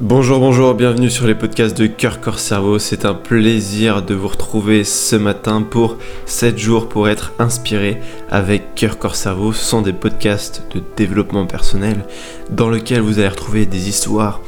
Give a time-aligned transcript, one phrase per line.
[0.00, 2.80] Bonjour, bonjour, bienvenue sur les podcasts de Cœur, Corps, Cerveau.
[2.80, 8.74] C'est un plaisir de vous retrouver ce matin pour 7 jours pour être inspiré avec
[8.74, 9.52] Cœur, Corps, Cerveau.
[9.52, 12.04] Ce sont des podcasts de développement personnel
[12.50, 14.40] dans lesquels vous allez retrouver des histoires,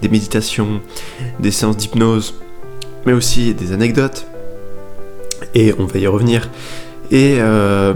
[0.00, 0.82] des méditations,
[1.38, 2.34] des séances d'hypnose,
[3.06, 4.26] mais aussi des anecdotes.
[5.54, 6.50] Et on va y revenir.
[7.10, 7.94] Et euh,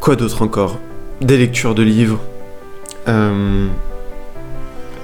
[0.00, 0.80] quoi d'autre encore?
[1.20, 2.18] Des lectures de livres.
[3.06, 3.68] Euh,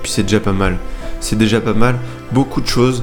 [0.03, 0.79] puis c'est déjà pas mal
[1.21, 1.97] c'est déjà pas mal.
[2.33, 3.03] Beaucoup de choses,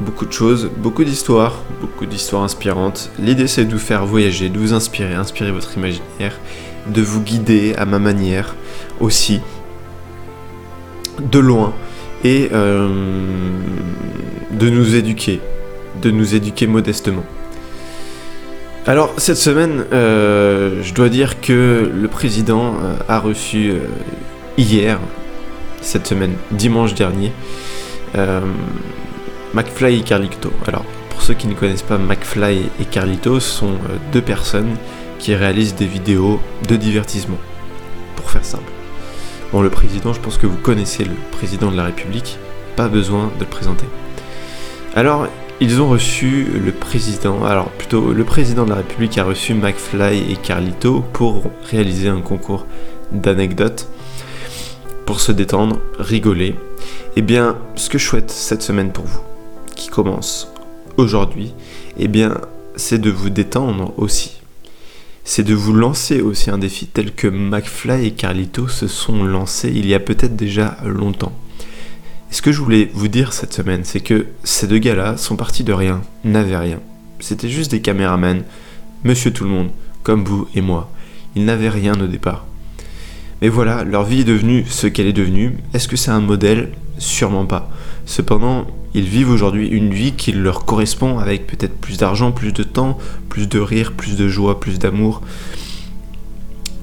[0.00, 3.10] beaucoup de choses, beaucoup d'histoires, beaucoup d'histoires inspirantes.
[3.18, 6.38] L'idée c'est de vous faire voyager, de vous inspirer, inspirer votre imaginaire,
[6.86, 8.54] de vous guider à ma manière
[9.00, 9.40] aussi,
[11.30, 11.74] de loin,
[12.24, 12.88] et euh,
[14.50, 15.40] de nous éduquer,
[16.02, 17.24] de nous éduquer modestement.
[18.86, 23.72] Alors cette semaine, euh, je dois dire que le président euh, a reçu
[24.56, 24.98] hier
[25.80, 27.32] cette semaine, dimanche dernier.
[28.16, 28.40] Euh,
[29.54, 30.52] McFly et Carlito.
[30.66, 34.76] Alors, pour ceux qui ne connaissent pas McFly et Carlito, sont euh, deux personnes
[35.18, 37.38] qui réalisent des vidéos de divertissement.
[38.16, 38.70] Pour faire simple.
[39.52, 42.38] Bon, le président, je pense que vous connaissez le président de la République,
[42.76, 43.86] pas besoin de le présenter.
[44.94, 45.26] Alors,
[45.60, 50.32] ils ont reçu le président, alors plutôt le président de la République a reçu McFly
[50.32, 52.66] et Carlito pour réaliser un concours
[53.12, 53.86] d'anecdotes
[55.10, 56.54] pour se détendre, rigoler.
[57.16, 59.22] Eh bien, ce que je souhaite cette semaine pour vous,
[59.74, 60.52] qui commence
[60.98, 61.52] aujourd'hui,
[61.98, 62.40] eh bien,
[62.76, 64.40] c'est de vous détendre aussi.
[65.24, 69.72] C'est de vous lancer aussi un défi tel que McFly et Carlito se sont lancés
[69.74, 71.36] il y a peut-être déjà longtemps.
[72.30, 75.64] Ce que je voulais vous dire cette semaine, c'est que ces deux gars-là sont partis
[75.64, 76.78] de rien, n'avaient rien.
[77.18, 78.44] C'était juste des caméramans,
[79.02, 79.70] monsieur tout le monde,
[80.04, 80.88] comme vous et moi.
[81.34, 82.46] Ils n'avaient rien au départ.
[83.40, 85.56] Mais voilà, leur vie est devenue ce qu'elle est devenue.
[85.72, 86.72] Est-ce que c'est un modèle?
[86.98, 87.70] Sûrement pas.
[88.04, 92.62] Cependant, ils vivent aujourd'hui une vie qui leur correspond avec peut-être plus d'argent, plus de
[92.62, 95.22] temps, plus de rire, plus de joie, plus d'amour.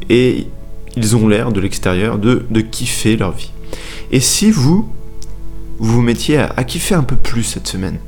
[0.09, 0.47] Et
[0.95, 3.51] ils ont l'air de l'extérieur de, de, kiffer leur vie.
[4.11, 4.89] Et si vous,
[5.79, 7.99] vous vous mettiez à kiffer un peu plus cette semaine?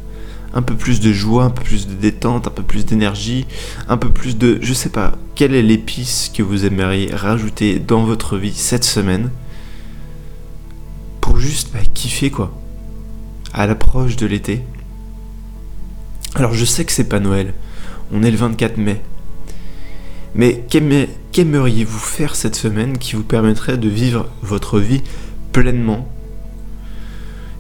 [0.54, 3.46] Un peu plus de joie, un peu plus de détente, un peu plus d'énergie,
[3.88, 4.60] un peu plus de...
[4.62, 9.30] Je sais pas, quelle est l'épice que vous aimeriez rajouter dans votre vie cette semaine
[11.22, 12.52] pour juste bah, kiffer quoi
[13.54, 14.64] à l'approche de l'été?
[16.36, 17.54] Alors je sais que c'est pas Noël,
[18.12, 19.02] on est le 24 mai.
[20.36, 20.64] Mais
[21.32, 25.02] qu'aimeriez-vous faire cette semaine qui vous permettrait de vivre votre vie
[25.52, 26.08] pleinement?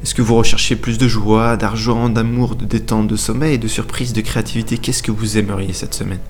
[0.01, 4.13] Est-ce que vous recherchez plus de joie, d'argent, d'amour, de détente, de sommeil, de surprise,
[4.13, 4.77] de créativité?
[4.77, 6.21] Qu'est-ce que vous aimeriez cette semaine?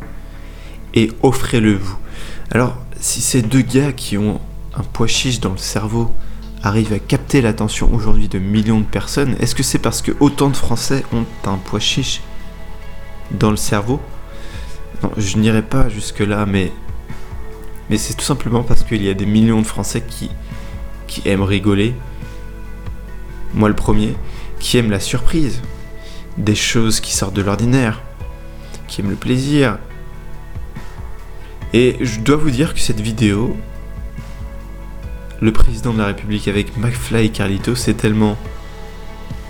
[0.95, 1.97] Et offrez-le vous.
[2.49, 4.41] Alors, si ces deux gars qui ont
[4.75, 6.11] un poids chiche dans le cerveau
[6.63, 10.49] arrivent à capter l'attention aujourd'hui de millions de personnes, est-ce que c'est parce que autant
[10.49, 12.21] de Français ont un poids chiche
[13.31, 13.99] dans le cerveau?
[15.03, 16.71] Non, je n'irai pas jusque-là, mais,
[17.91, 20.31] mais c'est tout simplement parce qu'il y a des millions de Français qui,
[21.05, 21.93] qui aiment rigoler,
[23.53, 24.15] moi le premier,
[24.59, 25.61] qui aime la surprise,
[26.37, 28.01] des choses qui sortent de l'ordinaire,
[28.87, 29.77] qui aime le plaisir.
[31.73, 33.55] Et je dois vous dire que cette vidéo,
[35.41, 38.37] le président de la République avec McFly et Carlito, c'est tellement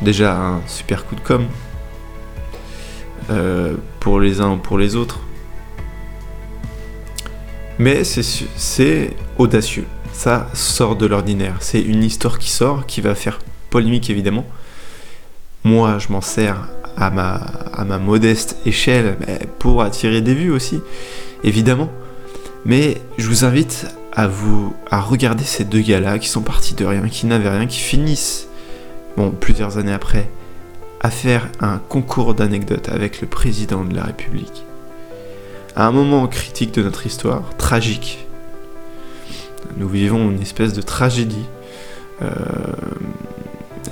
[0.02, 1.46] déjà un super coup de com
[3.30, 5.20] euh, pour les uns ou pour les autres.
[7.78, 9.86] Mais c'est audacieux.
[10.12, 11.56] Ça sort de l'ordinaire.
[11.62, 14.46] C'est une histoire qui sort, qui va faire polémique évidemment.
[15.64, 19.18] Moi, je m'en sers à ma, modeste échelle
[19.58, 20.82] pour attirer des vues aussi,
[21.44, 21.90] évidemment.
[22.66, 26.86] Mais je vous invite à vous à regarder ces deux gars-là qui sont partis de
[26.86, 28.48] rien, qui n'avaient rien, qui finissent,
[29.16, 30.30] bon, plusieurs années après,
[31.02, 34.66] à faire un concours d'anecdotes avec le président de la République.
[35.76, 38.28] À un moment critique de notre histoire, tragique.
[39.78, 41.46] Nous vivons une espèce de tragédie.
[42.22, 42.28] Euh,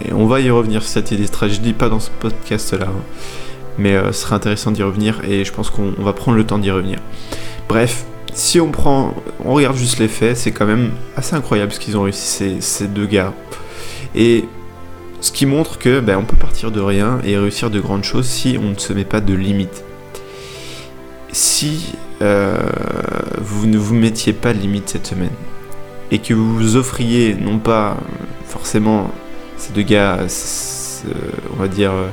[0.06, 2.88] et on va y revenir cette idée de tragédie, pas dans ce podcast-là.
[2.90, 3.02] Hein.
[3.78, 6.58] Mais euh, ce serait intéressant d'y revenir et je pense qu'on va prendre le temps
[6.58, 7.00] d'y revenir.
[7.70, 9.14] Bref, si on prend,
[9.44, 12.88] on regarde juste les faits, c'est quand même assez incroyable ce qu'ils ont réussi ces,
[12.88, 13.34] deux gars.
[14.16, 14.46] Et
[15.22, 18.28] ce qui montre que ben, on peut partir de rien et réussir de grandes choses
[18.28, 19.84] si on ne se met pas de limites.
[21.32, 22.58] Si euh,
[23.40, 25.30] vous ne vous mettiez pas de limites cette semaine
[26.12, 27.98] et que vous vous offriez non pas
[28.46, 29.12] forcément
[29.58, 30.20] ces deux gars,
[31.54, 32.10] on va dire, euh,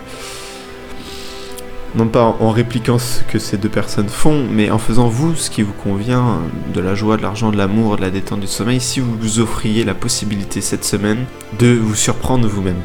[1.95, 5.51] non pas en répliquant ce que ces deux personnes font, mais en faisant vous ce
[5.51, 6.41] qui vous convient,
[6.73, 9.39] de la joie, de l'argent, de l'amour, de la détente, du sommeil, si vous vous
[9.41, 11.25] offriez la possibilité cette semaine
[11.59, 12.81] de vous surprendre vous-même.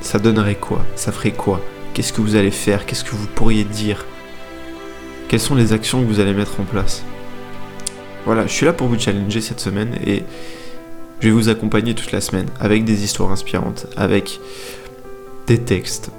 [0.00, 0.84] ça donnerait quoi?
[0.96, 1.60] Ça ferait quoi?
[1.94, 2.86] Qu'est-ce que vous allez faire?
[2.86, 4.06] Qu'est-ce que vous pourriez dire?
[5.28, 7.04] Quelles sont les actions que vous allez mettre en place?
[8.24, 10.24] Voilà, je suis là pour vous challenger cette semaine et
[11.20, 14.40] je vais vous accompagner toute la semaine avec des histoires inspirantes, avec
[15.46, 16.10] des textes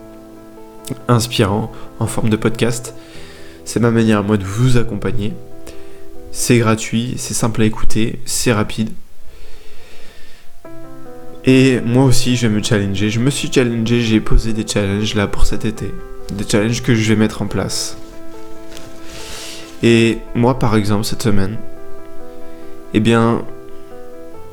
[1.08, 2.94] inspirants en forme de podcast.
[3.66, 5.34] C'est ma manière à moi de vous accompagner.
[6.32, 8.90] C'est gratuit, c'est simple à écouter, c'est rapide.
[11.46, 13.10] Et moi aussi, je vais me challenger.
[13.10, 15.92] Je me suis challengé, j'ai posé des challenges là pour cet été.
[16.34, 17.98] Des challenges que je vais mettre en place.
[19.82, 21.58] Et moi, par exemple, cette semaine,
[22.94, 23.44] eh bien,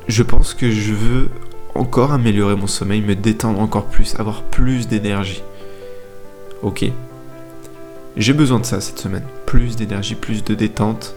[0.09, 1.29] je pense que je veux
[1.75, 5.43] encore améliorer mon sommeil, me détendre encore plus, avoir plus d'énergie.
[6.63, 6.83] Ok.
[8.17, 9.23] J'ai besoin de ça cette semaine.
[9.45, 11.13] Plus d'énergie, plus de détente,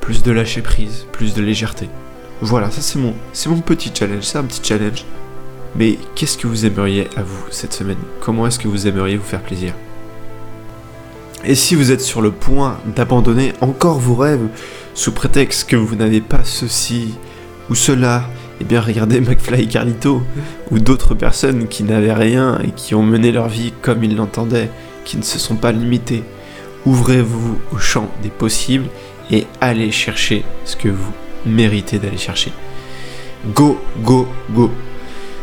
[0.00, 1.88] plus de lâcher prise, plus de légèreté.
[2.42, 3.14] Voilà, ça c'est mon,
[3.60, 5.04] petit challenge, c'est un petit challenge.
[5.74, 7.96] Mais qu'est-ce que vous aimeriez à vous cette semaine?
[8.20, 9.72] Comment est-ce que vous aimeriez vous faire plaisir?
[11.44, 14.48] Et si vous êtes sur le point d'abandonner encore vos rêves
[14.92, 17.14] sous prétexte que vous n'avez pas ceci
[17.70, 18.24] ou cela,
[18.60, 20.22] eh bien regardez McFly et Carlito
[20.70, 24.70] ou d'autres personnes qui n'avaient rien et qui ont mené leur vie comme ils l'entendaient,
[25.04, 26.22] qui ne se sont pas limités.
[26.86, 28.88] Ouvrez-vous au champ des possibles
[29.30, 31.12] et allez chercher ce que vous
[31.44, 32.52] méritez d'aller chercher.
[33.54, 34.70] Go, go, go.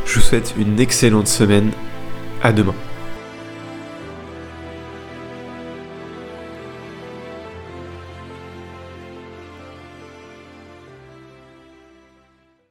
[0.06, 1.72] Je vous souhaite une excellente semaine.
[2.44, 2.76] À demain.